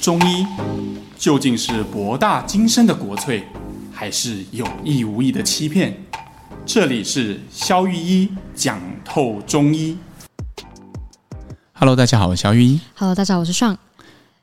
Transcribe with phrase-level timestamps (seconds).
[0.00, 0.46] 中医
[1.18, 3.42] 究竟是博大精深的国粹，
[3.92, 5.92] 还是有意无意的欺骗？
[6.64, 9.98] 这里是肖玉医讲透中医。
[11.72, 12.80] Hello，大家好，我是肖玉医。
[12.94, 13.76] Hello，大家好，我是爽。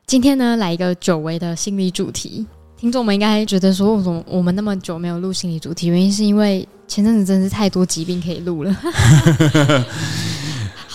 [0.05, 2.45] 今天呢，来一个久违的心理主题。
[2.77, 5.87] 听众们应该觉得说，为什么我们那么久没有录心理主题？
[5.87, 8.75] 原因是因为前阵子真是太多疾病可以录了。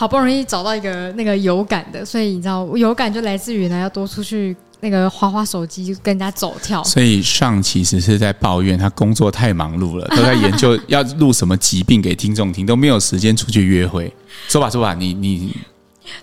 [0.01, 6.83] 好不容易找到一个那个有感的，所以你知道有感就来自于呢，要多出去那个花花手机，跟人家走跳。
[6.83, 14.11] 所以上其实是在抱怨他工作太忙碌了，都在研究要录什么疾病给听众听，都没有时间出去约会。
[14.49, 15.55] 说吧说吧，你你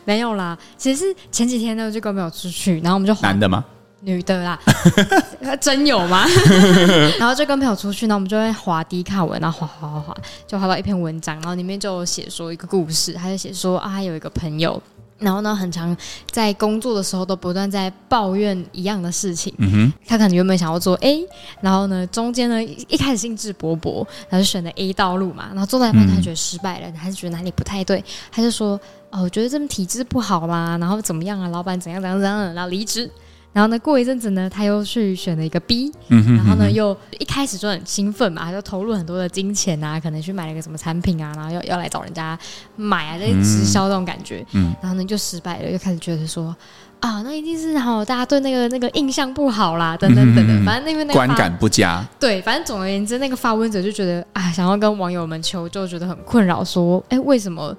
[0.03, 0.57] 没有啦。
[0.75, 3.63] 其实是前几天呢，就跟我们有出去，然后我们就男的吗？
[4.01, 4.59] 女的啦，
[5.59, 6.25] 真有吗？
[7.19, 14.79] 然后就跟朋友出去，然后我们就会滑 D 卡文，然后滑滑滑滑，就滑到一篇文章，然后里面就写说一个故事，他就写说啊，他有一个朋友，
[15.17, 15.95] 然后呢，很常
[16.29, 19.51] 在工作的时候都不断在抱怨一样的事情。
[19.57, 21.25] 嗯哼，他可能原本想要做 A，
[21.59, 28.79] 然后呢，中间呢一开始兴致勃勃，然后就选了 A 道路嘛，然后做到一半他觉得失败了，还是觉得哪里不太对，他就说
[29.09, 33.09] 哦，我觉得这么体质不好嘛，然后怎么样啊，老板怎样怎样怎样，然后离职。
[33.53, 42.37] 然后呢，过一阵子呢，他又去选了一个 B，嗯哼嗯哼，然后呢，又一开始就很兴奋嘛，他就投入很多的金钱啊，可能去买了一个什么产品啊，然后要要来找人家
[42.75, 46.55] 买啊，在直销这种感觉，嗯，然后呢就失败了，又开始觉得说
[46.99, 57.75] 啊，那一定是好，大家对那个那个印象不好啦，等等等等，反正那边那个观感不佳，对，反正总而言之，那个发问者就觉得啊，想要跟网友们求救，觉得很困扰，说，哎，为什么？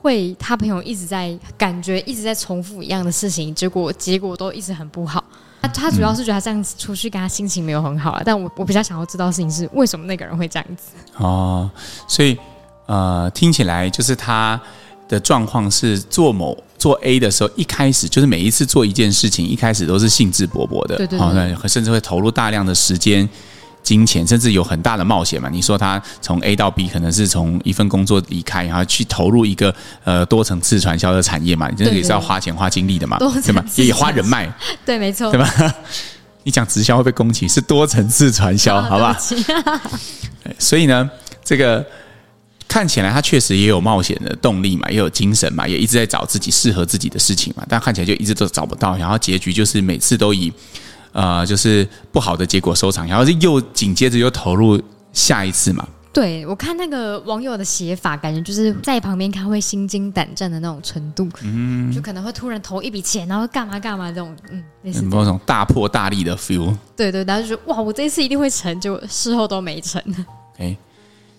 [0.00, 5.22] 会他朋友一直在感觉一直在重复一样的事情，结果结果都一直很不好。
[5.60, 8.22] 他他主要是觉得他这样子出去，跟他心情没有很好啊。
[8.24, 11.68] 但我我比较想要知道的事情是为什么那个人会这样子哦。
[12.06, 12.38] 所以
[12.86, 14.60] 呃，听起来就是他
[15.08, 23.28] 的状况是做某做 A 的时候，一开始就是每一次做一件事情，一开始都是兴致勃勃的，对对对，哦，甚至会投入大量的时间。
[23.88, 25.48] 金钱甚至有很大的冒险嘛？
[25.50, 31.70] 你说他从 A 到 B，可能是从一份工作离开，然后去投入一个呃多层次传销的产业嘛？
[31.70, 33.16] 你这个也是要花钱花精力的嘛？
[33.18, 33.64] 对吧？
[33.76, 34.46] 也花人脉，
[34.84, 35.74] 对，没错，对吧？
[36.44, 39.18] 你讲直销会被攻击，是多层次传销，好吧？
[40.60, 41.10] 所以呢，
[41.42, 41.82] 这个
[42.68, 50.52] 看起来他确实也有冒险的动力嘛，也有精神嘛，也一直在找自己适合自己的事情嘛，但看起来就一直都找不到，然后结局就是每次都以。
[51.12, 54.80] 呃，就是不好的结果收场，然后是又紧接着又投入
[55.12, 55.86] 下一次嘛。
[56.10, 66.74] 对，我看那个网友的写法，感觉就是在旁边看会心惊胆战的那种程度，嗯，就可能会突然投一笔钱，然后干嘛干嘛这种，嗯，类似那种大破大立的 feel。
[66.96, 70.02] 对对，然后就觉得哇，我这一次一定会成就，事后都没成。
[70.58, 70.76] 哎，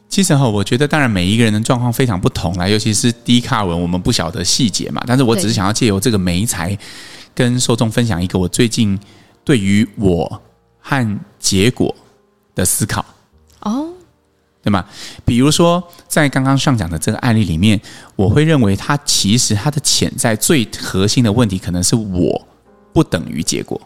[0.07, 6.77] 其实哈，我觉得当然每一个人的状况非常不同啦，尤其是低卡文，我们不晓得细节嘛，但是我只是想要借由这个媒材
[7.35, 8.97] 跟受众分享一个我最近。
[9.43, 10.41] 对于我
[10.79, 11.93] 和结果
[12.55, 13.05] 的思考
[13.61, 13.89] 哦，
[14.61, 14.85] 对吗？
[15.25, 17.79] 比如说，在刚刚上讲的这个案例里面，
[18.15, 22.47] 我会认为它其实它的潜在最核心的问题，可能是我
[22.93, 23.79] 不等于结果。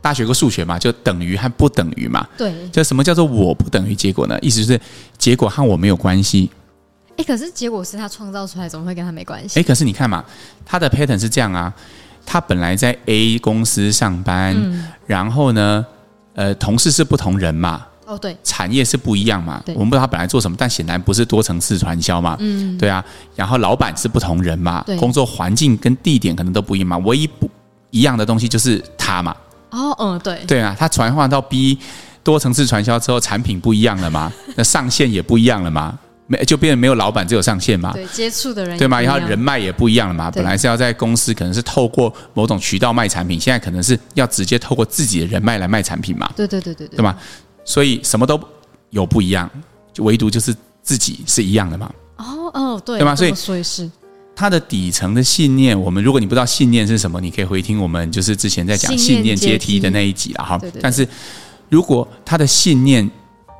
[0.00, 2.26] 大学过数学嘛，就等于和不等于嘛。
[2.36, 4.38] 对，就什么叫做我不等于结果呢？
[4.40, 4.80] 意思就是
[5.18, 6.50] 结果和我没有关系。
[7.16, 9.58] 哎，可是结果是他创造出来，怎么会跟他没关系？
[9.58, 10.24] 哎，可是你看嘛，
[10.64, 11.74] 他的 pattern 是这样啊。
[12.30, 15.84] 他本来在 A 公司上班，嗯、然后呢，
[16.34, 19.74] 呃，同事是不同人嘛，哦对，产业是不一样嘛，对。
[19.74, 23.02] 我们不知道他本来做什么，但显然不是多层次传销嘛，嗯，对啊，
[23.34, 24.94] 然后老板是不同人嘛，对。
[24.98, 27.50] 工作环境跟地点可能都不一样嘛，唯一不
[27.90, 29.34] 一样的东西就是他嘛，
[29.70, 31.78] 哦，嗯，对，对啊，他传唤到 B
[32.22, 35.98] 多层次传销之后，产品不一样了嘛，那上线也不一样了嘛。
[36.30, 37.90] 没就变成没有老板，只有上线嘛？
[37.94, 39.00] 对，接触的人对嘛？
[39.00, 40.30] 然后人脉也不一样了嘛。
[40.30, 46.30] 本来是要在公司，可能是透过某种渠道卖产品，现在可能是要直接透过自己的人脉来卖产品嘛？
[46.36, 47.16] 对对对对对，对嘛？
[47.64, 48.38] 所以什么都
[48.90, 49.50] 有不一样，
[49.90, 51.90] 就唯独就是自己是一样的嘛。
[52.16, 53.16] 哦哦，对，对吗？
[53.16, 53.90] 所以所以是
[54.36, 55.80] 他的底层的信念。
[55.80, 60.60] 我们如果你不知道信念是什么，你可以回听我们就是之前在讲信念阶梯的那一集了哈。
[60.82, 61.08] 但是
[61.70, 63.10] 如果他的信念，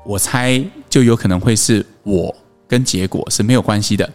[0.05, 2.37] 我猜就有可能会是我。
[2.69, 4.09] 跟结果是没有关系的，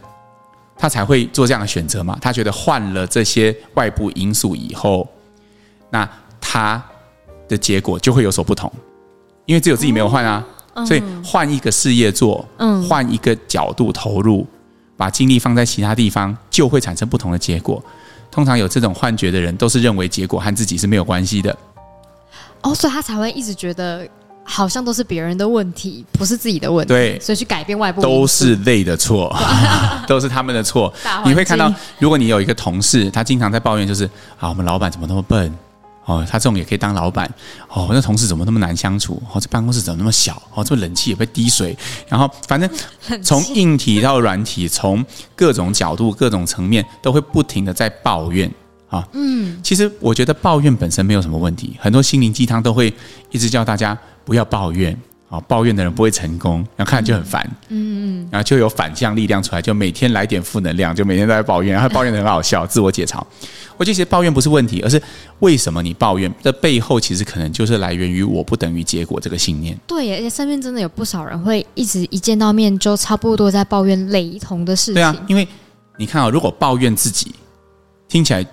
[0.77, 2.15] 他才会做这样的选择嘛。
[2.21, 5.09] 他觉得换了这些外部因素以后，
[5.89, 6.07] 那
[6.39, 6.81] 他
[7.49, 8.71] 的结果就会有所不同，
[9.45, 10.45] 因为只有自己没有换啊，
[10.85, 12.47] 所以换一个事业做，
[12.87, 14.45] 换一个角度投入，
[14.95, 17.83] 把精力放在其他地方，就会产生不同的结果。
[18.29, 21.57] 通常有这种幻觉的人，都是认为结果和自己是没有关系的。
[22.61, 24.07] 哦，所以他才会一直觉得。
[24.53, 29.35] 好像都是别人的问题，不是自己的问题，对，所以去改变外部都是累的错，
[30.07, 30.93] 都是他们的错。
[31.25, 34.05] 你会看到，如果你有一个同事，他经常在抱怨，就是
[34.39, 35.51] 啊，我们老板怎么那么笨，
[36.05, 37.27] 哦，他这种也可以当老板。
[37.67, 39.19] 哦，那同事怎么那么难相处？
[39.33, 40.39] 哦，这办公室怎么那么小？
[40.53, 41.75] 哦，这冷气也被滴水。
[42.07, 42.69] 然后反正
[43.23, 45.03] 从硬体到软体，从
[45.35, 48.51] 各种角度、各种层面，都会不停的在抱怨。
[48.87, 52.93] 啊，嗯，其实我觉得抱怨本身没有什么问题，很多心灵鸡汤都会
[53.31, 54.97] 一直叫大家不要抱怨。
[55.29, 63.19] 啊，抱怨的人不会成功，然后看就很烦，嗯嗯，然后就有反向力量出来，就每天来点负能量，就每天都在抱怨，然后抱怨的很好笑， 自我解嘲。
[63.75, 65.01] 我觉得其实抱怨不是问题，而是
[65.39, 69.75] 为什么你抱怨这背后，其实可能就是来源于我不等于结果这个信念。
[69.87, 74.93] 对，而且身边真的有不少人会一直一见到面就差不多在抱怨雷同的事情。
[74.93, 75.47] 对啊，因为
[75.97, 77.33] 你看啊，如果抱怨自己，
[78.07, 78.45] 听起来。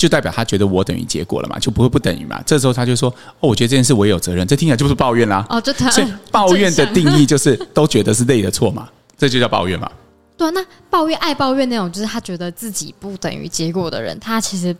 [0.00, 2.42] 就代表他觉得我等于结果了嘛，就不会不等于嘛。
[2.46, 5.44] 这时候他就说：“哦，我觉得这件事我也有责任。”这听起来就是抱怨啦。
[5.50, 8.88] 哦，就他所以抱怨的定义就是都觉得是累的错嘛，
[9.18, 9.92] 这就叫抱怨嘛。
[10.38, 14.74] 对啊，那抱怨爱抱怨那种，就是他觉得自己不等于结果的人，他其实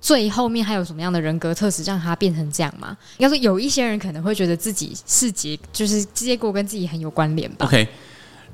[0.00, 2.96] 最后面还有什么样的人格特质让他变成这样吗？
[3.18, 7.64] 应该说有一些人可能会觉得自己是结，就是结果跟自己很有关联吧。
[7.66, 7.86] OK，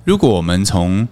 [0.04, 1.08] 如果我们从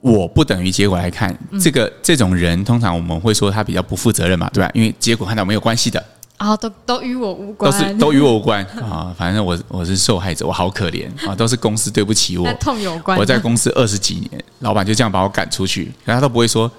[0.00, 4.70] 我不等于结果来看，这个这种人通常我们会说他比较不负责任嘛，对吧？
[4.74, 6.04] 因为结果看到没有关系的
[6.36, 9.12] 啊，都都与我无关，都是都与我无关 啊。
[9.18, 13.18] 反正我我是受害者，我好可怜啊，都是公司对不起我，痛有关。
[13.18, 16.70] 我在公司二十几年，老板就这样把我赶出去，然后他都不会说。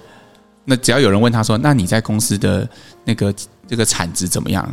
[0.64, 2.68] 那只要有人问他说，那你在公司的
[3.04, 3.34] 那个
[3.66, 4.66] 这个产值怎么样？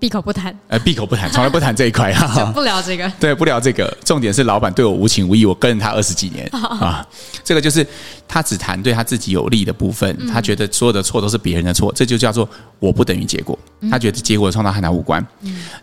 [0.00, 3.94] 闭口不谈，呃，闭口不谈，从来不谈这一块啊， 不聊这个，对，不聊这个。
[4.02, 6.48] 重点是老板对我无情无义，我跟了他二十几年
[6.80, 7.06] 啊，
[7.44, 7.86] 这个就是
[8.26, 12.48] 他只谈对他自己有利的部分，他觉得所有的错都是别人的错，这就叫做
[12.78, 13.56] 我不等于结果。
[13.90, 15.24] 他觉得结果创造和他无关。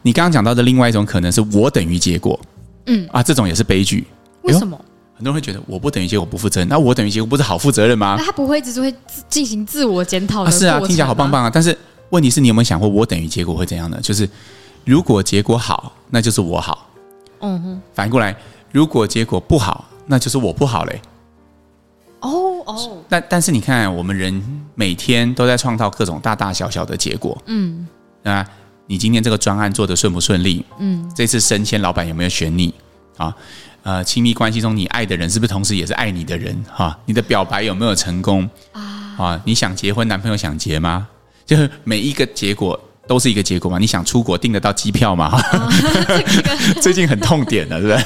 [0.02, 2.40] 你刚刚讲到的另外一种可能是我等于结果，
[2.88, 4.08] 嗯啊，这种也是悲剧。
[4.42, 4.76] 为什么？
[5.16, 8.18] 很多人会觉得我不等于结果不负责任，那我等于结果不是好负责任吗？
[8.18, 8.92] 他不会只是会
[9.30, 11.78] 进行自我检讨的，是啊，听起来好棒棒啊，但是。
[12.10, 14.00] 问题是你有没有想过，我等于结果会怎样呢？
[14.02, 14.30] 就是
[14.86, 16.90] 如果结果好，那就是我好。
[17.42, 17.82] 嗯哼。
[17.94, 18.36] 反过来，
[18.72, 21.02] 如果结果不好，那就是我不好嘞。
[22.22, 23.04] 哦哦。
[23.10, 24.42] 但但是你看，我们人
[24.74, 27.38] 每天都在创造各种大大小小的结果。
[27.48, 27.86] 嗯。
[28.24, 28.46] 那，
[28.86, 30.66] 你今天这个专案做的顺不顺利？
[30.80, 31.12] 嗯。
[31.14, 32.74] 这次升迁，老板有没有选你？
[33.18, 33.36] 啊，
[33.84, 36.64] 呃，亲密关系中你爱的人是不是同时也是爱你的人？
[36.72, 38.50] 哈，你的表白有没有成功？
[38.72, 38.82] 啊。
[39.18, 41.08] 啊，你想结婚，男朋友想结吗？
[41.48, 43.80] 就是每一个结果都是一个结果嘛？
[43.80, 45.42] 你想出国订得到机票吗？
[46.82, 48.06] 最近 很痛点了，对不对？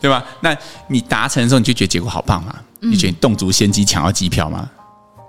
[0.00, 0.24] 对吧？
[0.40, 0.56] 那
[0.88, 2.56] 你达成的时候，你就觉得结果好棒嘛？
[2.80, 4.68] 你觉得你动足先机抢到机票吗？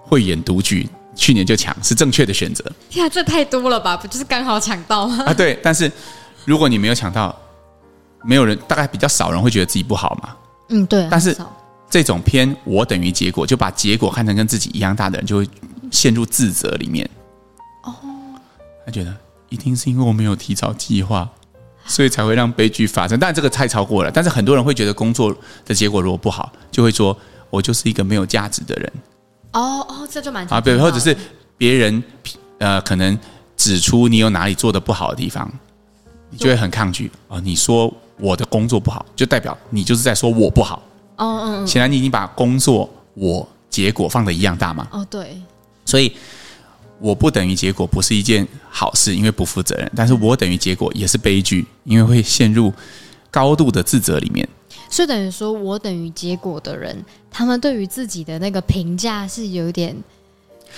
[0.05, 2.63] 慧眼独具，去年就抢是正确的选择。
[2.89, 3.95] 天啊，这太多了吧？
[3.95, 5.25] 不就是刚好抢到吗？
[5.27, 5.59] 啊，对。
[5.61, 5.91] 但是
[6.45, 7.37] 如果你没有抢到，
[8.23, 10.35] 没有人，大概比较少人会觉得自己不好嘛？
[10.69, 11.07] 嗯，对。
[11.11, 11.37] 但是
[11.89, 15.47] 这种偏我等于结果，就把结果看成跟自己一样大的人，就会
[15.91, 17.07] 陷入自责里面。
[17.83, 17.93] 哦，
[18.85, 19.15] 他觉得
[19.49, 21.29] 一定是因为我没有提早计划，
[21.85, 23.19] 所以才会让悲剧发生。
[23.19, 24.09] 但这个太超过了。
[24.11, 25.35] 但是很多人会觉得工作
[25.65, 27.15] 的结果如果不好，就会说
[27.49, 28.93] 我就是一个没有价值的人。
[29.51, 31.15] 哦哦，这就蛮啊，对，或者是
[31.57, 32.03] 别人
[32.57, 33.17] 呃可能
[33.55, 35.51] 指出你有哪里做的不好的地方，
[36.29, 37.39] 你就会很抗拒啊。
[37.39, 40.81] 你说我的工作不好，就代表你就是在说我不好。
[41.17, 44.87] 哦嗯，显然你已经把工作我结果放的一样大嘛。
[44.91, 45.41] 哦对，
[45.85, 46.15] 所以。
[46.99, 49.91] 我不等于结果不是一件好事，因为不负责任。
[49.95, 52.73] 但是我等于结果也是悲剧，因为会陷入
[53.29, 54.47] 高度的自责里面。
[54.89, 59.95] 所以等于说我等于结果的人，他们对于自己的那个评价是有点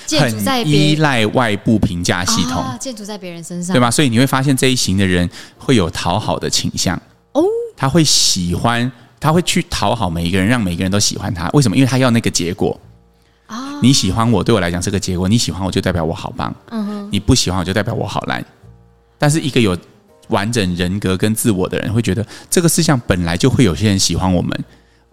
[0.06, 3.92] 建筑在依赖外部评价系统，啊、建筑在别人身上，对吧？
[3.92, 7.00] 所以你会发现这一型的人会有讨好的倾向
[7.34, 7.44] 哦，
[7.76, 11.50] 他会喜欢，他会去讨好每一个人，让每个人都喜欢他。
[11.50, 11.76] 为什么？
[11.76, 12.80] 因为他要那个结果。
[13.82, 15.28] 你喜欢我，对我来讲是个结果。
[15.28, 17.10] 你喜欢我就代表我好棒，嗯哼。
[17.12, 18.44] 你不喜欢我就代表我好烂。
[19.18, 19.78] 但是一个有
[20.30, 24.64] 完整人格跟自我的人会觉得，这个世界上本来就会有些人喜欢我们，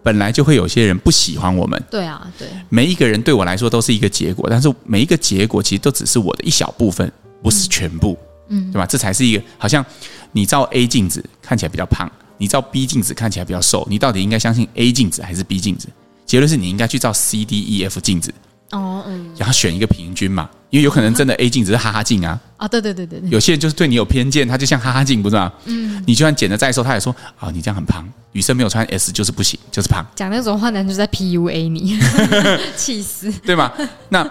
[0.01, 1.81] 本来就会有些人不喜欢我们。
[1.89, 2.47] 对啊，对。
[2.69, 8.17] 每一个人对我来说都是一个结果，但是每一个结果其实都只是我的一小部分，不是全部，
[8.49, 8.85] 嗯，对吧？
[8.85, 9.85] 这才是一个好像
[10.31, 15.87] 你照 A 镜子看起来比较胖，你照 B 镜子看起来比较瘦，你到底应该相信 A 镜子还是 B 镜子？
[16.25, 18.33] 结论是你应该去照 C、D、E、F 镜子。
[18.73, 22.39] 哦，嗯，然后选一个平均嘛，因为有可能真的 A 镜只是哈哈镜啊。
[22.57, 25.51] 啊，对对对对，有些人就是对你有偏见，他就像哈哈镜，不是吗？
[25.65, 30.03] 嗯，你就算减的再瘦，他也说啊，你这样很胖，女生没有穿 S 就是不行，就是胖。
[30.15, 31.99] 讲那种话，男生就在 PUA 你，
[32.75, 33.71] 气死，对吗？
[34.09, 34.27] 那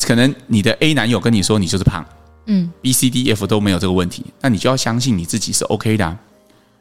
[0.00, 2.02] 可能你的 A 男友跟你说你就是胖，
[2.46, 6.18] 嗯，B、C、D、F 都没有这个问题，那你就要相信你自己是 OK 的啊。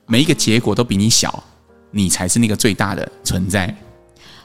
[0.05, 1.43] 每一个结果都比你小，
[1.91, 3.73] 你才是那个最大的存在。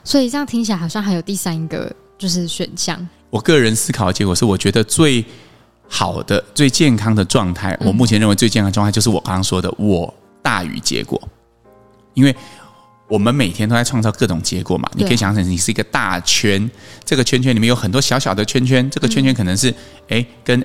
[0.05, 1.95] 所以这样听起来好像还有第三个。
[2.19, 3.09] 就是选项。
[3.31, 5.25] 我个人思考的结果是，我觉得最
[5.89, 11.21] 好的、最健康的状态，我目前认为最健康的状态就是我刚刚说的，我大于结果，
[12.15, 12.35] 因为
[13.09, 14.91] 我们每天都在创造各种结果嘛。
[14.95, 16.71] 你可以想象成你是一个大圈，
[17.05, 19.73] 这个圈圈里面有很多小小的圈圈，这个圈圈可能是
[20.09, 20.63] 哎跟。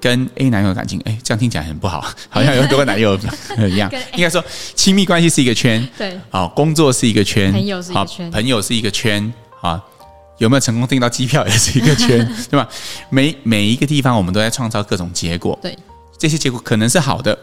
[0.00, 3.18] 跟 A 男友的感情，哎，这样听起来很不好， 好像有很多个男友
[3.70, 3.90] 一样。
[4.14, 4.44] 应该说，
[4.74, 9.32] 亲密关系是一个圈，对，啊，工作是一个圈，朋友是一个圈，朋友是一个圈，
[9.62, 9.82] 啊，
[10.38, 12.68] 有没有成功订到机票也是一个圈， 对吧？
[13.10, 15.76] 每每一个地方，我们都在创造各种结果，对，
[16.18, 17.38] 这些结果可能是好的，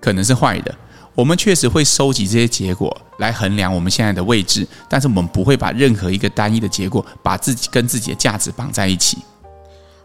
[0.00, 0.74] 可能是坏的。
[1.14, 9.18] 我们确实会收集这些结果来衡量我们现在的位置，但是我们不会把任何一个单一的结果把自己跟自己的价值绑在一起。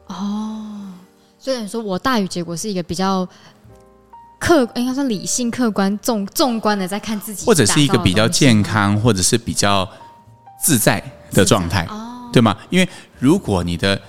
[0.08, 0.60] 哦。
[1.38, 3.28] 所以说，我大于结果是一个比较
[4.40, 9.86] 客，应该说理性、客观、纵纵观的在看自己，或者是一个比较健康，或者是比较
[10.64, 12.03] 自在的状态，哦、
[12.34, 12.58] 对吗？
[12.70, 14.02] 因为如果你的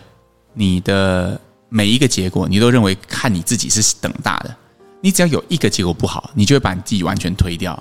[0.54, 4.56] 你的每一个结果，你都认为看你自己是等大的，
[5.00, 7.80] 你只要有一个结果不好，你就会把你自己完全推掉，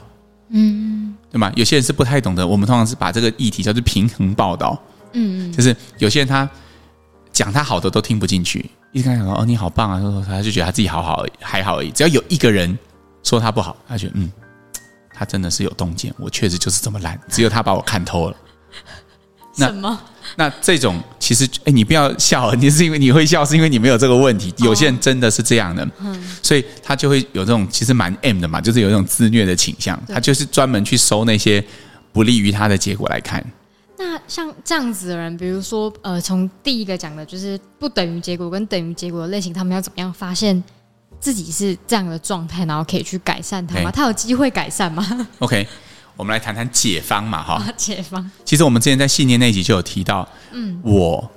[0.50, 1.52] 嗯，对吗？
[1.56, 4.78] 有些人是不太懂得，我们通常是把这个议题叫做平衡报道，
[5.14, 6.48] 嗯，就是有些人他
[7.32, 8.70] 讲他好的都听不进去。
[8.92, 11.90] 一开始说哦，你好棒啊，说说他就觉得他自己好好而已，还好而已。
[11.90, 12.78] 只要有一个人
[13.24, 14.32] 说他不好，他觉得嗯，
[15.14, 16.14] 他真的是有洞见。
[16.20, 18.38] 我确实就是这么烂，只有他把我看透了。
[19.56, 20.00] 那什么？
[20.36, 24.54] 那这种其实哎，你不要笑，你是因为你会笑，是因为你没有这个问题。
[24.58, 30.02] 有些人真的是这样的，嗯，所以他就会有这种其实蛮 M 的嘛，就是有这种自虐的倾向。
[30.08, 31.64] 他就是专门去收那些
[32.12, 33.44] 不利于他的结果来看。
[33.98, 40.62] 那像这样子的人，比如说，呃，从第一个讲的就是不等于结果跟等于结果的类型，他们要怎么样发现
[41.20, 43.92] 自己是这样的状态，然后可以去改善它吗？
[43.92, 45.66] 他有机会改善吗？OK，
[46.16, 48.30] 我们来谈谈解方嘛，哈， 解方。
[48.46, 51.32] 其实我们之前在信念那集就有提到，嗯，我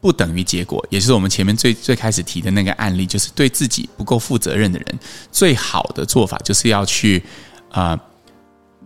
[0.00, 4.98] 不等于结果，也就是我们前面最最开始提的那个案例，就是对自己不够负责任的人，
[5.30, 7.22] 最好的做法就是要去
[7.70, 8.00] 啊、呃，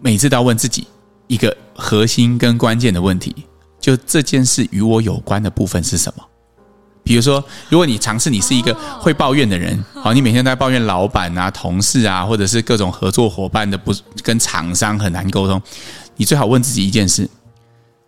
[0.00, 0.86] 每次都要问自己。
[1.26, 3.34] 一个核心跟关键的问题，
[3.80, 6.24] 就这件事与我有关的部分是什么？
[7.04, 15.60] 比如说，如果你尝试，你是一个会抱怨的人，好，你每天都在抱怨老板啊、同事啊，或者是各种合作伙伴的不跟厂商很难沟通，
[16.16, 17.28] 你最好问自己一件事：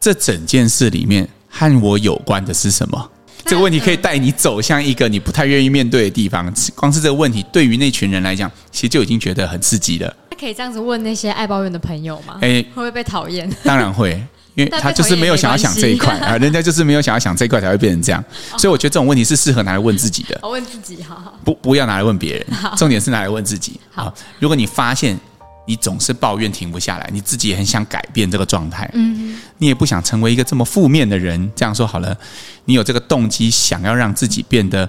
[0.00, 3.11] 这整件事里面和我有关的是什么？
[3.45, 6.53] 这个问题可以带你走向一个你不太愿意面对的地方。
[6.75, 10.17] 光是这个问题，对于那群人来讲，其实就已经觉得很刺激了。
[10.38, 12.38] 可以这样子问那些爱抱怨的朋友吗？
[12.43, 13.49] 哎，会不会被讨厌？
[13.62, 14.21] 当然会，
[14.56, 18.25] 因为他就是没有想要想这一块啊，人家就是没有想要想这一块才会变成这样。
[18.58, 20.38] 所以我觉得这种问题是适合拿来问自己的。
[20.42, 21.38] 我问自己，好好。
[21.44, 22.46] 不，不要拿来问别人。
[22.76, 23.78] 重点是拿来问自己。
[23.92, 25.16] 好，如果你发现
[25.66, 31.50] 你总是抱怨停不下来，你自己也很想改变这个状态，嗯，你也不想成为一个这么负面的人。
[31.54, 32.16] 这样说好了，
[32.64, 34.88] 你有这个动机想要让自己变得。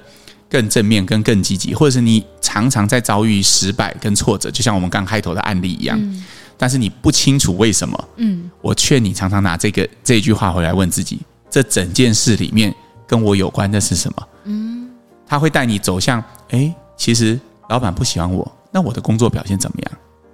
[0.49, 5.99] 更正面、跟更积极，或者是你常常在遭遇失败跟挫折，就像我们刚开头的案例一样。
[5.99, 6.23] 嗯、
[6.57, 8.09] 但是你不清楚为什么。
[8.17, 12.73] 嗯，我劝你常常拿这个这句话回来问自己：这整件事里面
[13.05, 14.27] 跟我有关的是什么？
[14.45, 14.89] 嗯，
[15.27, 19.91] 他会带你走向，哎，其实老板不喜欢我，那我的工作表现怎么样？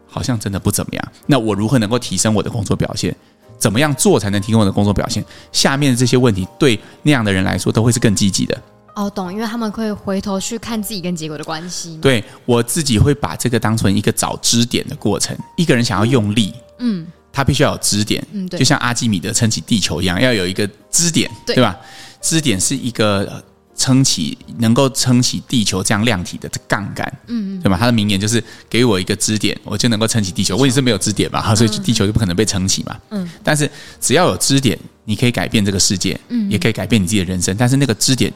[0.07, 1.11] 好像真的不怎么样。
[1.25, 3.15] 那我如何能够提升我的工作表现？
[3.57, 5.23] 怎么样做才能提供我的工作表现？
[5.51, 8.61] 下面的这些问题对那样的人来说都会是更积极的。
[8.95, 11.97] 哦，懂，因为他们会回头去看自己跟结果的关系。
[12.01, 15.35] 对，我自己会把这个当成一个找支点的过程。
[15.57, 21.75] 一个人想要用力，嗯，他必须要有支点，嗯，对，就像阿基米德撑起地球一样，要有一个支点，对，对吧？
[22.21, 23.43] 支点是一个
[23.75, 27.75] 撑起能够撑起地球这样量体的杠杆，嗯嗯，对吧？
[27.79, 30.55] 他的名言就是给我一个支点，我就能够撑起地球。
[30.55, 33.27] 问题是没有支点嘛，所以地球就不可能被撑起嘛，嗯。
[33.43, 33.67] 但是
[33.99, 37.57] 只要有支点，你可以改变这个世界，嗯，也可以改变你自己的人生。
[37.57, 38.31] 但是那个支点。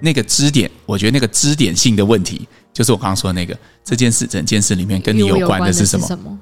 [0.00, 6.06] 那个支点，我觉得那个支点性的问题，就是我刚刚说的那个这件事，整件事里面跟你有关的是什么？
[6.06, 6.38] 什么？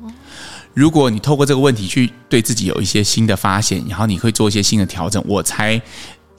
[0.75, 5.81] 如果你透过这个问题去对自己有一些新的发现，然后你会做一些新的调整，我猜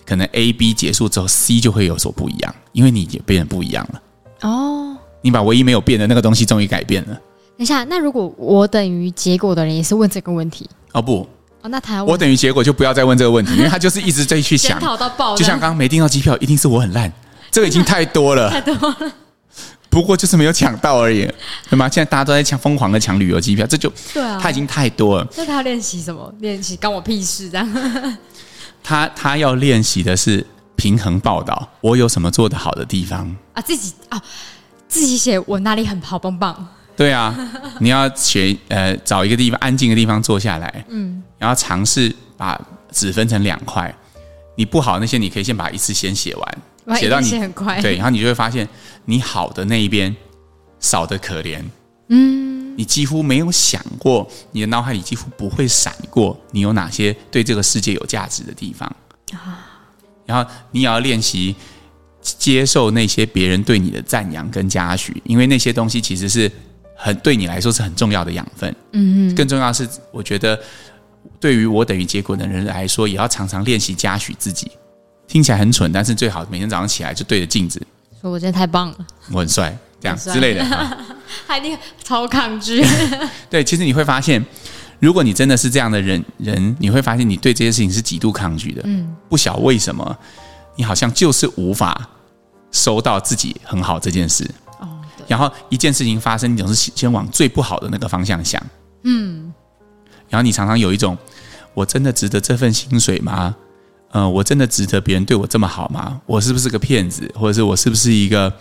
[0.06, 4.02] 可能 A、B 结束之后，C 就会有所不一样，因为你也变得不一样了。
[4.42, 7.14] 哦，你把唯一没有变的那个东西终于改变了。
[7.14, 7.22] 等
[7.58, 10.70] 一下，那如果我等于结果的人也是问这个问题？
[10.94, 11.28] 哦不。
[11.62, 14.80] 哦，那他我等于结果就不要再问这个问题，因为他就是一直在去想，
[15.36, 17.12] 就像刚刚没订到机票，一定是我很烂，
[17.52, 19.12] 这个已经太多了， 太多了。
[19.90, 21.28] 不过就是没有抢到而已，
[21.70, 21.90] 对吗？
[21.90, 25.28] 现在大家都在抢，疯狂的抢旅游机票，这就对啊，他已经太多了。
[25.36, 26.32] 那他要练习什么？
[26.40, 27.68] 练习关我屁事这样。
[28.84, 33.62] 他他要练习的是平衡报道，我有什么做得好的地方啊？
[33.62, 34.22] 自己啊，
[34.88, 36.68] 自己写我哪里很好棒棒。
[37.00, 37.34] 对啊，
[37.80, 42.60] 你要学呃，找一个地方安静的地方坐下来，嗯，然后尝试把
[42.92, 43.96] 纸分成两块。
[44.58, 48.68] 你不好那些，你可以先把一次先写完，写到你很快，对，然后你就会发现
[49.06, 50.14] 你好的那一边
[50.82, 51.64] 少得可怜。
[52.10, 58.94] 嗯，你几乎没有想过，你的脑海里几乎不会闪过你有哪些对这个世界有价值的地方
[59.32, 59.66] 啊。
[60.26, 61.56] 然后你也要练习
[62.22, 66.52] 接受那些别人对你的赞扬跟嘉许，因为那些东西其实是
[67.02, 68.76] 很对你来说是很重要的养分。
[68.92, 70.60] 嗯，更重要是，我觉得
[71.40, 74.70] 对于我等于结果的人来说，也要常常练习嘉许自己。
[75.28, 77.82] 听起来很蠢，但是最好每天早上起来就对着镜子
[78.20, 78.98] 说：“我真的太棒了，
[79.32, 80.66] 我很帅。”这样之类的，
[81.46, 82.82] 他一定超抗拒。
[83.50, 84.44] 对，其实你会发现，
[85.00, 88.82] 如果你真的是这样的人，人你会发现你对这些事情是极度抗拒的。
[88.86, 90.18] 嗯，不晓为什么，
[90.78, 92.08] 你好像就是无法
[92.72, 94.50] 收到自己很好这件事。
[95.30, 98.62] 然后一件事情发生，你总是先往最不好的那个方向想。
[99.04, 99.54] 嗯，
[100.28, 101.18] 然后你常常有一种，
[101.74, 103.56] 我真的值得这份薪水吗？
[104.12, 106.20] 嗯、我真的值得别人对我这么好吗？
[106.26, 107.32] 我是不是个骗子？
[107.36, 108.52] 或者是我是不是一个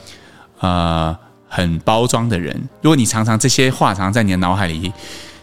[0.61, 1.19] 呃？
[1.51, 4.93] 很包装的人，如果你常常这些话常在你的脑海里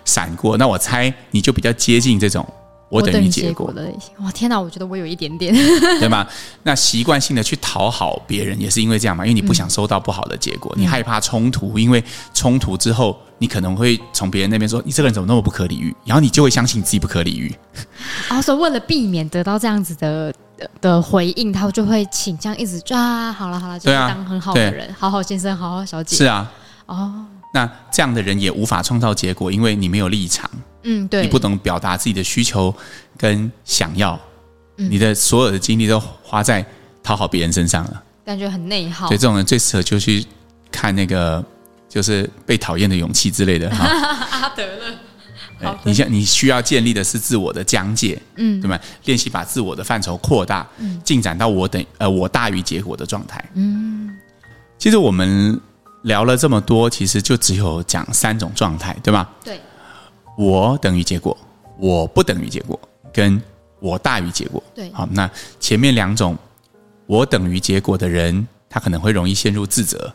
[0.06, 2.48] 闪过，那我猜你就比较接近这种
[2.90, 4.12] 我等于结果的类型。
[4.24, 4.60] 哇，天哪！
[4.60, 5.54] 我觉得我有一点点，
[6.00, 6.26] 对吗？
[6.64, 9.26] 那习惯性的去讨好别人，也是因为这样嘛？
[9.26, 17.54] 因为你不想收到不好的结果，嗯、你害怕冲突，因为冲突之后，你可能会从别人那边说你这个人怎么那么不可理喻，然后你就会相信你自己不可理喻。
[18.30, 20.34] 然后说为了避免得到这样子的。
[20.80, 26.16] 的回应，他就会倾向一直就啊，好了好了，就是当很好的人，好好先生，好好小姐。
[26.16, 26.50] 是啊，
[26.86, 27.26] 哦，
[27.56, 30.50] 那这样的人也无法创造结果，因为你没有立场，
[30.84, 32.76] 嗯，对，你不懂表达自己的需求
[33.18, 34.20] 跟想要，
[34.76, 36.66] 嗯、你的所有的精力都花在
[37.02, 39.08] 讨好别人身上了，感觉很内耗。
[39.08, 40.26] 所以这种人最适合就去
[40.70, 41.42] 看那个，
[41.88, 43.86] 就是被讨厌的勇气之类的哈。
[44.32, 44.98] 阿德勒。
[45.84, 48.78] 你像你需要建立的是自我的疆界，嗯，对吗？
[49.06, 54.14] 练习把自我的范畴扩大，嗯，进展到我等呃我大于结果的状态，嗯。
[54.78, 55.60] 其实我们
[56.06, 59.28] 聊了这么多，其实就只有讲三种状态，对吗？
[59.44, 59.60] 对。
[60.38, 61.36] 我等于结果，
[61.78, 62.80] 我不等于结果，
[63.14, 63.42] 跟
[63.80, 64.62] 我大于结果。
[64.74, 64.92] 对。
[64.92, 66.38] 好，那前面两种，
[67.08, 70.14] 我等于结果的人，他可能会容易陷入自责，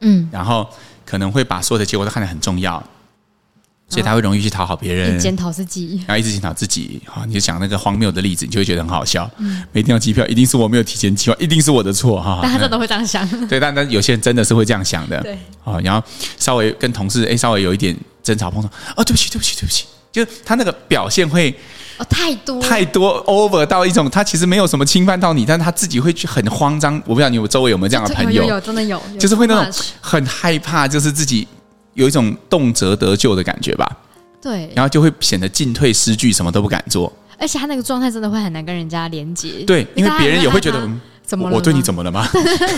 [0.00, 0.68] 嗯，然后
[1.04, 2.82] 可能会把所有的结果都看得很重要。
[3.92, 6.98] 所以他会容易去讨好别人，检讨自己，然后一直检讨自己。
[7.04, 9.30] 哈，你就讲那个荒谬的例子，你就会觉得很好笑。
[9.36, 12.18] 嗯，没订到机票，一定是我没有提前计划，一定是我的错。
[12.18, 13.28] 哈，但他真的会这样想。
[13.46, 15.20] 对，但但有些人真的是会这样想的。
[15.20, 16.02] 对，啊，然后
[16.38, 21.54] 稍微跟同事哎，稍微有一点争吵碰撞，哦，对不起，对不起，对不起，就他那个表现会
[21.98, 26.94] 哦太多太多 over 到一种，他其实没有什么侵犯到你，但他自己会去很慌张。
[27.04, 31.46] 我不知道你有周围有没有这样的朋友，有，有真的有，就是会那种很害怕，就是自己
[31.94, 33.90] 有一种动辄得咎的感觉吧。
[34.40, 37.12] 对，然后就会显得进退失据，什么都不敢做。
[37.38, 39.64] 而且他那个状态真的会很难跟人家连接。
[39.66, 40.88] 对，因为别人也会觉得，
[41.24, 41.56] 怎么了？
[41.56, 42.28] 我对你怎么了吗？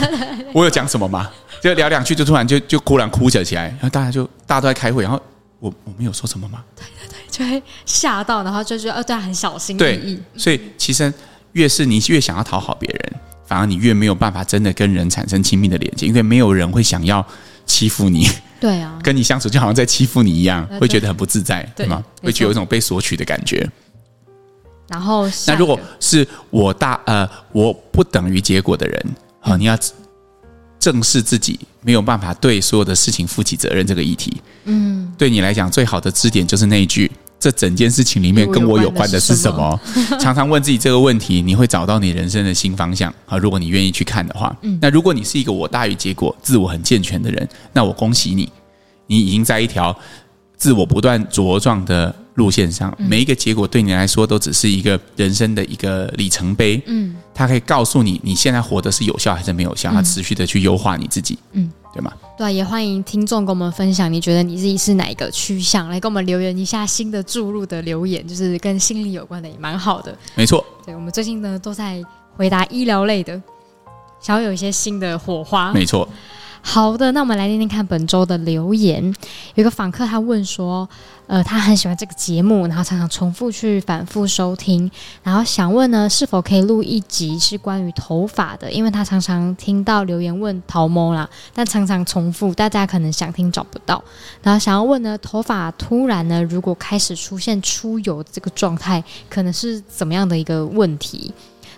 [0.52, 1.30] 我有讲什么吗？
[1.62, 5.20] 就聊两句，就突然就就忽然哭起来，然后大家就大家都在开会，然后
[5.58, 6.62] 我我没有说什么吗？
[6.76, 9.78] 对对对，就会吓到，然后就觉得哦，对，很小心翼翼。
[9.78, 11.12] 对，所以其实
[11.52, 17.26] 越是你越想要讨好别人，反而你越没有办法真的跟人产生亲密的连接，因为没有人会想要
[17.66, 18.28] 欺负你。
[18.60, 22.02] 对啊，跟你相处就好像在欺负你一样，会觉得很不自在，对吗？
[22.22, 23.68] 会觉得有一种被索取的感觉。
[24.88, 29.06] 然后，那如果是我大呃，我不等于结果的人
[29.40, 29.78] 啊，你要
[30.78, 34.40] 正视自己没有办法对所有的事情负起责任这个议题。
[34.64, 37.10] 嗯，对你来讲最好的支点就是那一句：
[37.44, 39.78] 这整件事情里面跟我有关的是什么？
[40.18, 43.36] 常常问自己这个问题，你会找到你人生的新方向啊！
[43.36, 48.50] 如果你愿意去看的话，嗯，那如果你是一个我大于结果、自我很健全的人，那我恭喜你，
[49.06, 49.94] 你已经在一条
[50.56, 52.94] 自我不断茁壮的路线上。
[52.98, 61.70] 每一个结果对你来说都只是一个人生的一个里程碑，嗯，它可以告诉你你现在活的是有效还是没有效，它持续的去优化你自己，嗯。
[61.94, 62.12] 对吗？
[62.36, 65.88] 对，也欢迎听众跟我们分享，你觉得你自己是哪一个趋向？
[65.88, 70.12] 来跟我们留言一下新的注入的留言，就是跟心理有关的，也蛮好的。
[70.34, 72.02] 没错，对，我们最近呢都在
[72.36, 73.40] 回答医疗类的，
[74.20, 75.72] 想要有一些新的火花。
[75.72, 76.08] 没错。
[76.66, 79.14] 好的，那我们来听听看本周的留言。
[79.54, 80.88] 有个访客他问说，
[81.26, 84.90] 呃，他很喜欢这个节目，然后常常重复去反复收听，
[85.22, 88.72] 然后想问呢，是否可以录一集是关于头发的？
[88.72, 94.02] 因为他常常听到留言问头毛啦，但常常重复，大家可能想听找不到。
[94.42, 101.32] 然后想要问呢，头发突然呢，如果开始出现出油这个状态，可能是怎么样的一个问题？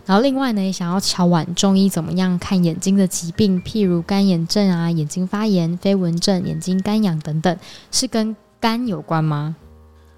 [0.07, 7.59] 然后另外呢，也想要瞧晚中医怎么样看眼睛的疾病，譬如干眼症啊、眼睛发炎、飞蚊症、眼睛干痒等等，
[7.91, 9.57] 是跟肝有关吗？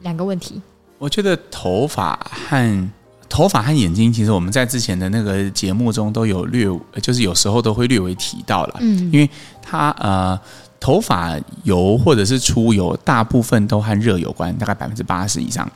[0.03, 0.61] 两个问题。
[0.99, 2.15] 我觉得头发
[2.49, 2.91] 和
[3.29, 6.67] 头发和眼睛，其实我们在之前的那个节目中都有略，
[7.01, 8.77] 就是有时候都会略微提到了。
[8.81, 9.31] 嗯，因为
[9.63, 10.39] 它呃，
[10.79, 15.67] 头发油或者是出油，大部分都和热有关，大概百分之八十以上。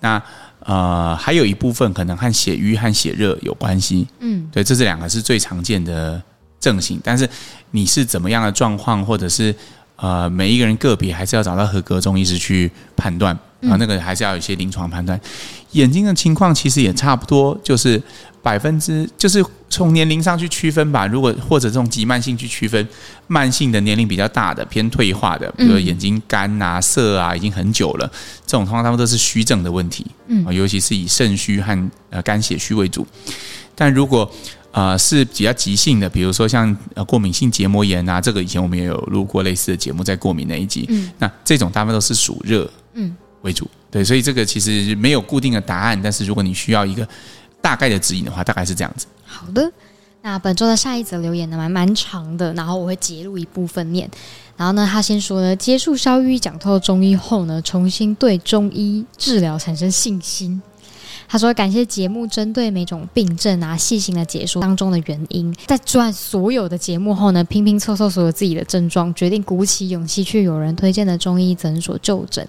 [0.00, 0.22] 那
[0.60, 4.06] 呃，还有一部分可能和血瘀和血热有关系。
[4.20, 6.22] 嗯，对，这是两个是最常见的
[6.60, 7.00] 症型。
[7.02, 7.28] 但是
[7.70, 9.54] 你是怎么样的状况，或者是
[9.98, 13.38] 呃，每一个人个别还是要找到合格中医师去判断。
[13.62, 15.20] 啊，那个还是要有一些临床判断。
[15.72, 18.00] 眼睛的情况其实也差不多，就是
[18.40, 21.08] 百分之，就是从年龄上去区分吧。
[21.08, 22.88] 如果或者这种急慢性去区分，
[23.26, 28.08] 慢性的年龄比较大的偏退化的，比如眼睛干啊、涩啊，已经很久了，
[28.46, 30.06] 这种通常他们都是虚症的问题。
[30.28, 33.04] 嗯，尤其是以肾虚和呃肝血虚为主。
[33.74, 34.30] 但如果
[34.78, 40.86] 呃是比较急性的，比如说像呃过敏性结膜炎啊，这个以前我们也有录过类似的节目，在过敏那一集。
[40.88, 42.70] 嗯，那这种大部分都是暑热。
[42.94, 43.16] 嗯。
[43.42, 47.08] 为主，对，所以这个其实没有固定的答案，但是如果你需要一个
[47.60, 49.06] 大概的指引的话，大概是这样子。
[49.24, 49.72] 好的，
[50.22, 54.10] 那本周的下一则留言呢，蛮蛮长的，然后我会截录一部分念。
[54.56, 60.60] 然后呢，他先说呢，结束萧御医讲透中医后呢，重新对中医治疗产生信心。
[61.28, 65.54] 他说：“感谢节目针对每种病症啊，细心的解说当中的原因。
[65.66, 72.48] 在做完所有的节目后呢，拼拼凑凑所有自己的症状，决定鼓起勇气去有人推荐的中医诊所就诊。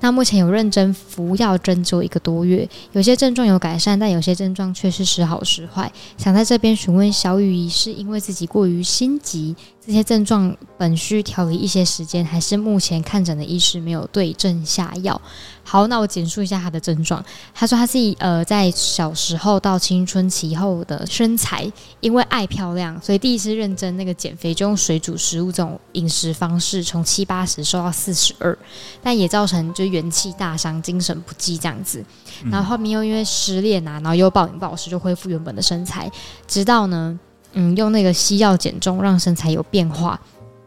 [0.00, 5.90] 那目前有认真服药针灸一个多月，有些症状有改善，但有些症状却是时好时坏。
[6.18, 9.54] 想在这边询问小雨医，是因为自己过于心急，
[9.86, 15.20] 这些症状本需调理一些时间，还是目前看诊的医师没有对症下药？”
[15.62, 17.24] 好，那我简述一下他的症状。
[17.54, 21.70] 他说他是呃在小时候到青春期后的身材，
[22.00, 28.56] 因为爱漂亮，所以第一次认真那个减肥就用水煮食物这种饮食方式，从七八十瘦到四十二，
[29.02, 32.04] 但也造成就元气大伤、精神不济这样子。
[32.50, 36.10] 然后后面又因为失恋啊，然后又暴饮暴食，就恢复原本的身材。
[36.46, 37.18] 直到呢，
[37.56, 40.20] 嗯，用那个西药减重，让身材有变化，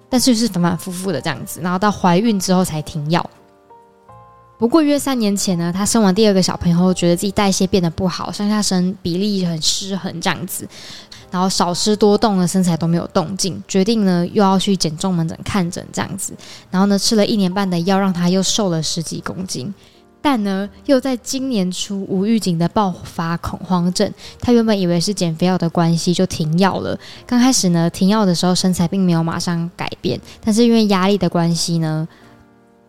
[0.09, 1.61] 但是是反反复复的这样子。
[1.61, 3.27] 然后到怀孕之后才停药。
[4.57, 10.67] 不过约三年前呢，她生完第二个小朋友后，觉得自己代谢变得不好，上下身比例很失衡这样子，
[11.31, 16.33] 然后少吃多动的身材都没有动静，决定呢又要去减重门诊看诊这样子，
[16.69, 19.73] 然后呢吃了一年半的药，让她又瘦了十几公斤，
[20.21, 32.07] 但呢又在今年初无预警的爆发恐慌症，他原本以为是减肥药的关系就停药了，刚开始呢停药的时候身材并没有马上改变，但是因为压力的关系呢。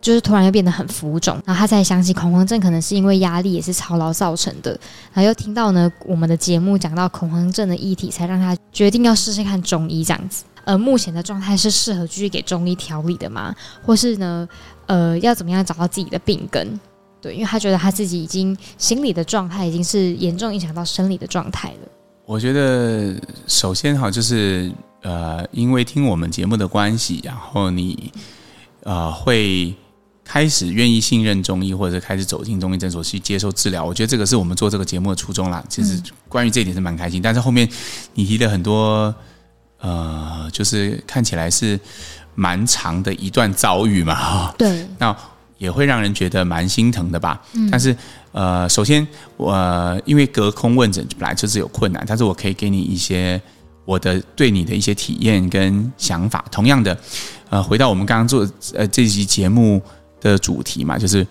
[0.01, 4.71] 就是突然又变得很浮肿，然后他才想起恐慌症可能是因为压力也是操劳造成的，
[5.13, 10.43] 然后又听到呢我们的节目讲到恐慌症的议题，才让他决定要试试看中医这样子。
[10.65, 13.53] 而目前的状态是适合继续给中医调理的吗？
[13.85, 14.49] 或是呢，
[14.87, 16.79] 呃，要怎么样找到自己的病根？
[17.21, 21.87] 对，因为他觉得他自己已经心理的状态已经是严重影响到生理的状态了。
[22.25, 23.15] 我觉得
[23.47, 28.11] 首先哈，就是呃，因为听我们节目的关系，然后你
[28.83, 29.73] 呃会。
[30.23, 35.61] 开始愿意信任中医，或者开始走进中医诊所去接受治疗，我觉得这个是我们做这个节目的初衷啦。
[35.67, 37.67] 其实关于这一点是蛮开心，但是后面
[38.13, 39.13] 你提了很多，
[39.79, 41.77] 呃，就是看起来是
[42.33, 44.55] 蛮长的一段遭遇嘛，哈。
[44.57, 44.87] 对。
[44.97, 45.13] 那
[45.61, 47.41] 也会让人觉得蛮心疼的吧。
[47.53, 47.69] 嗯。
[47.69, 47.95] 但是，
[48.31, 53.39] 呃，首先我，呃，因为隔空问诊本来就是有困难，但是我可以给你一些
[53.85, 56.43] 我的对你的一些体验跟想法。
[56.51, 56.97] 同样的，
[57.49, 59.81] 呃，回到我们刚刚做呃这期节目。
[60.21, 61.25] 的主题嘛，就是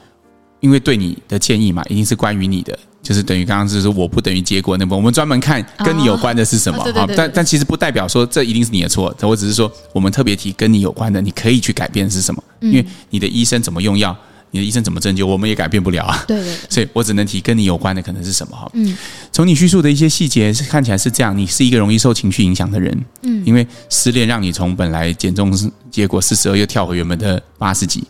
[0.60, 7.06] 因为对你的建议嘛，一定是关于你的，就是等于刚刚就是我不等于结果那部分，我们专门看跟你有关的是什么啊？
[7.16, 12.42] 但但其实不代表说这一定是你的错，我只是说我们特别提跟你有关的，你可以去改变的是什么？
[12.60, 14.14] 因为你的医生怎么用药，
[14.50, 16.22] 你的医生怎么针灸，我们也改变不了啊。
[16.28, 16.56] 对对，对。
[16.68, 18.70] 所以我只能提跟你有关的可能是什么哈？
[18.74, 18.94] 嗯，
[19.32, 25.50] 从你叙述的一些细节是看起来是这样，你是一个容易受情绪影响的人，嗯，因为失恋让你从本来减重
[25.90, 28.04] 结果四十二又跳回原本的八十几。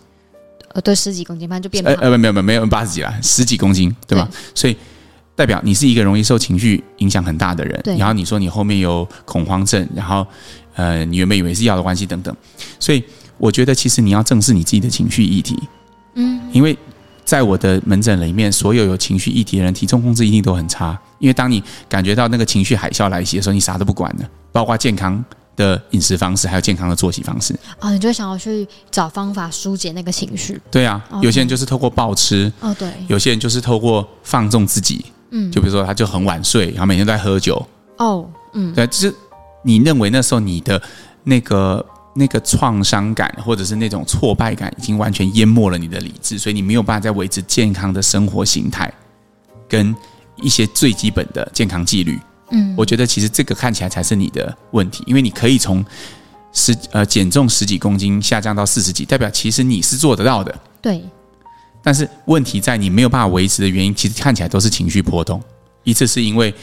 [0.72, 1.92] 呃，对，十几公斤，反正就变胖。
[1.94, 4.28] 呃，没有没有没有八十几啦，十几公斤，对吧？
[4.30, 4.76] 对，所以
[5.34, 7.80] 代表你是一个容易受情绪影响很大的人。
[7.82, 7.96] 对。
[7.96, 10.26] 然后你说你后面有恐慌症，然后
[10.74, 12.34] 呃，你原本以为是药的关系等等，
[12.78, 13.02] 所以
[13.36, 15.58] 我觉得其实你要正视你自己的情绪议题。
[16.14, 16.40] 嗯。
[16.52, 16.76] 因为
[17.24, 20.98] 在我的门诊里面，所有有情绪议题的人，体重控制一定都很差。
[21.18, 25.24] 因为当你感觉到那个情绪海啸来袭的时候，你啥都不管了，包括健康。
[25.56, 27.54] 的饮食方式，还有健康的作息方式。
[27.78, 30.60] 啊，你就想要去找方法疏解那个情绪。
[30.70, 37.64] 对啊，有些人就是透过暴吃哦，对，有些人就是透过放纵自己，嗯，就比如说他就很晚睡，然后每天都在喝酒。
[37.98, 39.14] 哦，嗯，对，就是
[39.62, 40.80] 你认为那时候你的
[41.24, 41.84] 那个
[42.14, 48.92] 那个创伤感或者是那种挫败感已经完全淹没了你的理智，所以你没有办法再维持健康的生活形态
[49.68, 49.94] 跟
[50.36, 52.18] 一些最基本的健康纪律。
[52.50, 55.84] 嗯，我觉得其实这个看起来才是你的问题，因为你可以从
[56.52, 60.56] 十呃减重十几公斤下降到四十几，代表其实你是做得到的。
[60.82, 61.02] 对。
[61.82, 65.42] 但是问题在你没有办法维持的原因，其实看起来都是情绪波动，
[65.82, 66.54] 一次是因为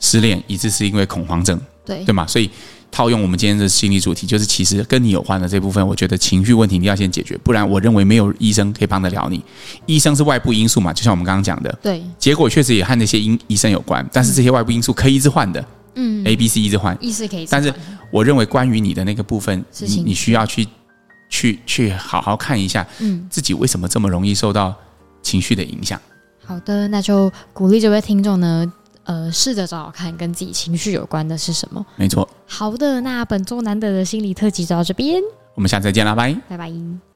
[0.00, 2.26] 失恋，一次是因为恐慌症，对对吗？
[2.26, 2.50] 所以
[2.94, 9.42] 套用我们今天的心理主题，就是其实跟你有关的这部分，我觉得情绪问题你要先解决，不然我认为没有医生可以帮得了你。
[9.86, 15.64] 医生是外部因素嘛，就像我们刚刚讲的，对，结果确实也和那些医医生有关，但是这些外部因素可以一直换的，
[15.96, 17.74] 嗯，A、B、C 一直换，意思可以，但是
[18.12, 20.66] 我认为关于你的那个部分，你你需要去。
[21.30, 24.72] 去去好好看一下，嗯，自己为什么这么容易受到
[25.20, 26.00] 情绪的影响？
[26.46, 28.70] 好的，那就鼓励这位听众呢，
[29.04, 31.84] 呃，试着找找看跟自己情绪有关的是什么。
[31.96, 32.28] 没错。
[32.46, 35.22] 好的，那本周难得的心理特辑就到这边，
[35.54, 37.13] 我们下次再见啦，拜拜拜。